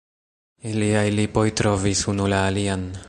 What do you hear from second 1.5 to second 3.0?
trovis unu la alian.